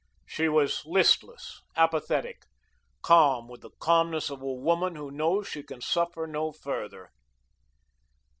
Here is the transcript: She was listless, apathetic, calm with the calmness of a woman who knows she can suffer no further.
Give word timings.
She 0.25 0.49
was 0.49 0.83
listless, 0.87 1.61
apathetic, 1.75 2.47
calm 3.03 3.47
with 3.47 3.61
the 3.61 3.69
calmness 3.79 4.31
of 4.31 4.41
a 4.41 4.51
woman 4.51 4.95
who 4.95 5.11
knows 5.11 5.47
she 5.47 5.61
can 5.61 5.79
suffer 5.79 6.25
no 6.25 6.51
further. 6.51 7.11